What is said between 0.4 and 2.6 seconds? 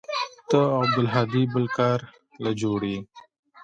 ته او عبدالهادي بل كار له